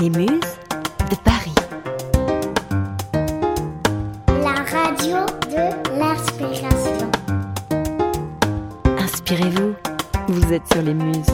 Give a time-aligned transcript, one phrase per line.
[0.00, 0.28] Les Muses
[1.10, 1.54] de Paris.
[4.28, 7.10] La radio de l'inspiration.
[8.98, 9.74] Inspirez-vous,
[10.28, 11.32] vous êtes sur les Muses.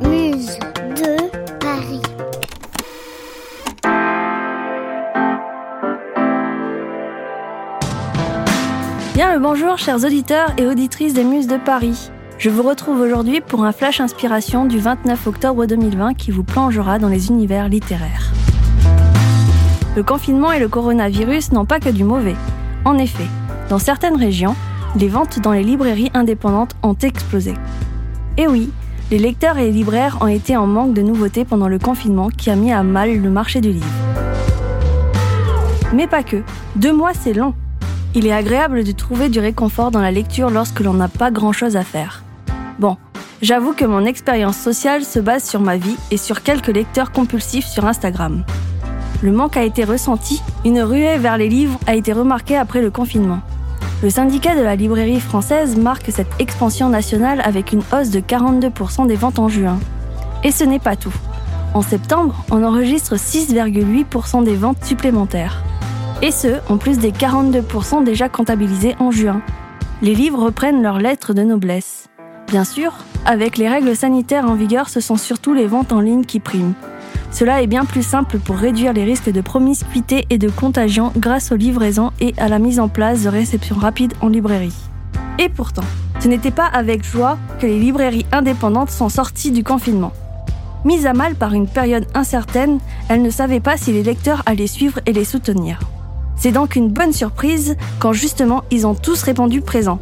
[0.00, 0.58] Muse
[0.96, 2.02] de Paris.
[9.14, 12.10] Bien le bonjour chers auditeurs et auditrices des Muses de Paris.
[12.38, 17.00] Je vous retrouve aujourd'hui pour un flash inspiration du 29 octobre 2020 qui vous plongera
[17.00, 18.30] dans les univers littéraires.
[19.96, 22.36] Le confinement et le coronavirus n'ont pas que du mauvais.
[22.84, 23.26] En effet,
[23.68, 24.54] dans certaines régions,
[24.94, 27.54] les ventes dans les librairies indépendantes ont explosé.
[28.36, 28.70] Et oui,
[29.10, 32.50] les lecteurs et les libraires ont été en manque de nouveautés pendant le confinement qui
[32.50, 33.86] a mis à mal le marché du livre.
[35.92, 36.44] Mais pas que.
[36.76, 37.54] Deux mois, c'est long.
[38.14, 41.76] Il est agréable de trouver du réconfort dans la lecture lorsque l'on n'a pas grand-chose
[41.76, 42.22] à faire.
[42.78, 42.96] Bon,
[43.42, 47.66] j'avoue que mon expérience sociale se base sur ma vie et sur quelques lecteurs compulsifs
[47.66, 48.44] sur Instagram.
[49.20, 52.92] Le manque a été ressenti, une ruée vers les livres a été remarquée après le
[52.92, 53.40] confinement.
[54.00, 59.08] Le syndicat de la librairie française marque cette expansion nationale avec une hausse de 42%
[59.08, 59.80] des ventes en juin.
[60.44, 61.14] Et ce n'est pas tout.
[61.74, 65.64] En septembre, on enregistre 6,8% des ventes supplémentaires.
[66.22, 69.42] Et ce, en plus des 42% déjà comptabilisés en juin.
[70.00, 72.08] Les livres reprennent leurs lettres de noblesse.
[72.48, 72.94] Bien sûr,
[73.26, 76.72] avec les règles sanitaires en vigueur, ce sont surtout les ventes en ligne qui priment.
[77.30, 81.52] Cela est bien plus simple pour réduire les risques de promiscuité et de contagion grâce
[81.52, 84.74] aux livraisons et à la mise en place de réception rapide en librairie.
[85.38, 85.84] Et pourtant,
[86.20, 90.12] ce n'était pas avec joie que les librairies indépendantes sont sorties du confinement.
[90.86, 92.78] Mises à mal par une période incertaine,
[93.10, 95.80] elles ne savaient pas si les lecteurs allaient suivre et les soutenir.
[96.36, 99.98] C'est donc une bonne surprise quand justement ils ont tous répondu présent.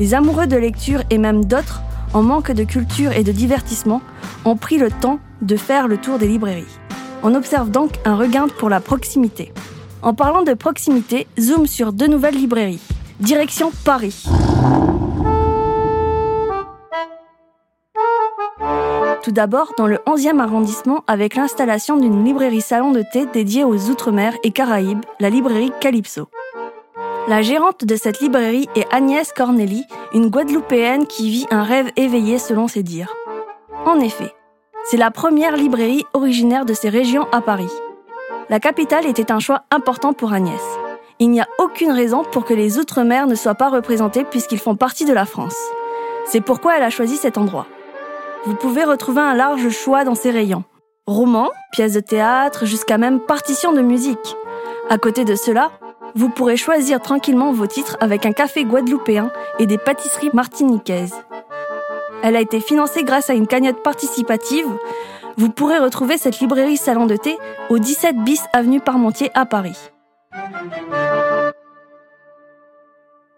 [0.00, 1.82] Les amoureux de lecture et même d'autres,
[2.14, 4.00] en manque de culture et de divertissement,
[4.46, 6.78] ont pris le temps de faire le tour des librairies.
[7.22, 9.52] On observe donc un regain pour la proximité.
[10.00, 12.80] En parlant de proximité, zoom sur deux nouvelles librairies.
[13.20, 14.24] Direction Paris.
[19.22, 23.90] Tout d'abord, dans le 11e arrondissement, avec l'installation d'une librairie salon de thé dédiée aux
[23.90, 26.30] Outre-mer et Caraïbes, la librairie Calypso.
[27.28, 32.38] La gérante de cette librairie est Agnès Corneli, une Guadeloupéenne qui vit un rêve éveillé
[32.38, 33.14] selon ses dires.
[33.84, 34.32] En effet,
[34.84, 37.70] c'est la première librairie originaire de ces régions à Paris.
[38.48, 40.62] La capitale était un choix important pour Agnès.
[41.18, 44.74] Il n'y a aucune raison pour que les Outre-mer ne soient pas représentés puisqu'ils font
[44.74, 45.56] partie de la France.
[46.24, 47.66] C'est pourquoi elle a choisi cet endroit.
[48.46, 50.64] Vous pouvez retrouver un large choix dans ces rayons.
[51.06, 54.36] Romans, pièces de théâtre, jusqu'à même partitions de musique.
[54.88, 55.70] À côté de cela,
[56.14, 61.14] vous pourrez choisir tranquillement vos titres avec un café guadeloupéen et des pâtisseries martiniquaises.
[62.22, 64.66] Elle a été financée grâce à une cagnotte participative.
[65.36, 67.38] Vous pourrez retrouver cette librairie salon de thé
[67.70, 69.76] au 17 bis avenue Parmentier à Paris.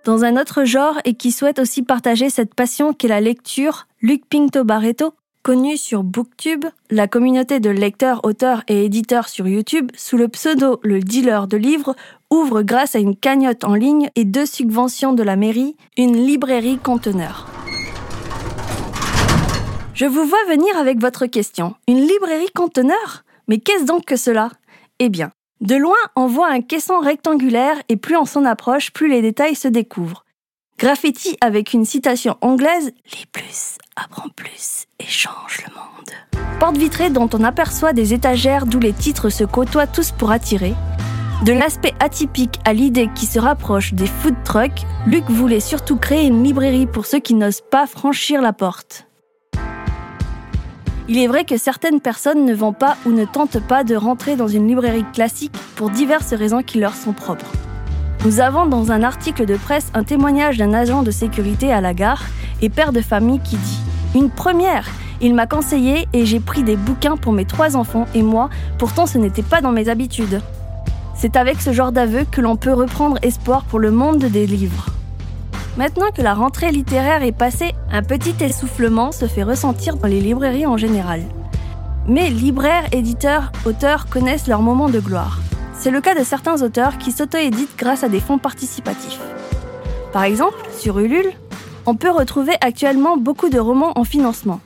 [0.04, 4.26] Dans un autre genre et qui souhaite aussi partager cette passion qu'est la lecture, Luc
[4.28, 10.16] Pinto Barreto, connu sur Booktube, la communauté de lecteurs, auteurs et éditeurs sur YouTube, sous
[10.16, 11.96] le pseudo Le Dealer de livres,
[12.30, 16.78] ouvre grâce à une cagnotte en ligne et deux subventions de la mairie, une librairie
[16.78, 17.48] conteneur.
[19.94, 21.74] Je vous vois venir avec votre question.
[21.88, 23.24] Une librairie conteneur?
[23.48, 24.50] Mais qu'est-ce donc que cela?
[25.00, 29.08] Eh bien, de loin, on voit un caisson rectangulaire et plus on s'en approche, plus
[29.08, 30.24] les détails se découvrent.
[30.78, 36.48] Graffiti avec une citation anglaise Les plus apprend plus et change le monde.
[36.58, 40.74] Porte vitrée dont on aperçoit des étagères d'où les titres se côtoient tous pour attirer.
[41.44, 46.26] De l'aspect atypique à l'idée qui se rapproche des food trucks, Luc voulait surtout créer
[46.26, 49.06] une librairie pour ceux qui n'osent pas franchir la porte.
[51.08, 54.36] Il est vrai que certaines personnes ne vont pas ou ne tentent pas de rentrer
[54.36, 57.50] dans une librairie classique pour diverses raisons qui leur sont propres.
[58.24, 61.92] Nous avons dans un article de presse un témoignage d'un agent de sécurité à la
[61.92, 62.22] gare
[62.62, 63.80] et père de famille qui dit⁇
[64.18, 64.88] Une première
[65.20, 68.48] Il m'a conseillé et j'ai pris des bouquins pour mes trois enfants et moi,
[68.78, 70.40] pourtant ce n'était pas dans mes habitudes.
[71.14, 74.86] C'est avec ce genre d'aveu que l'on peut reprendre espoir pour le monde des livres.
[75.76, 80.20] Maintenant que la rentrée littéraire est passée, un petit essoufflement se fait ressentir dans les
[80.20, 81.22] librairies en général.
[82.06, 85.40] Mais libraires, éditeurs, auteurs connaissent leur moment de gloire.
[85.78, 89.20] C'est le cas de certains auteurs qui s'auto-éditent grâce à des fonds participatifs.
[90.12, 91.32] Par exemple, sur Ulule,
[91.86, 94.60] on peut retrouver actuellement beaucoup de romans en financement.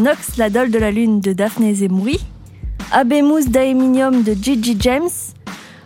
[0.00, 2.24] Nox, la dolle de la lune de Daphné Zemouri,
[2.92, 5.10] Abemus Daeminium de Gigi James,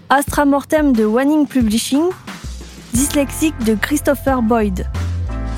[0.08, 2.04] Astra Mortem de Wanning Publishing,
[2.94, 4.86] Dyslexique de Christopher Boyd.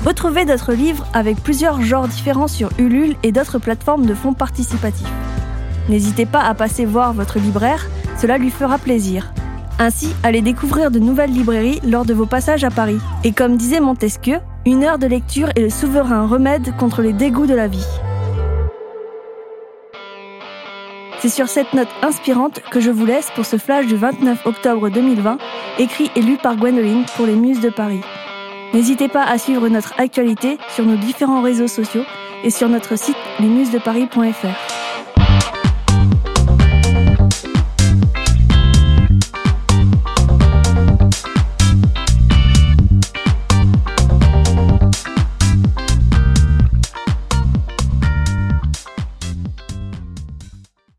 [0.05, 5.11] Retrouvez d'autres livres avec plusieurs genres différents sur Ulule et d'autres plateformes de fonds participatifs.
[5.89, 7.87] N'hésitez pas à passer voir votre libraire,
[8.17, 9.33] cela lui fera plaisir.
[9.77, 12.99] Ainsi, allez découvrir de nouvelles librairies lors de vos passages à Paris.
[13.23, 17.47] Et comme disait Montesquieu, une heure de lecture est le souverain remède contre les dégoûts
[17.47, 17.87] de la vie.
[21.17, 24.89] C'est sur cette note inspirante que je vous laisse pour ce flash du 29 octobre
[24.89, 25.39] 2020,
[25.79, 28.01] écrit et lu par Gwendoline pour les Muses de Paris.
[28.73, 32.03] N'hésitez pas à suivre notre actualité sur nos différents réseaux sociaux
[32.43, 34.78] et sur notre site lesmusesdeparis.fr.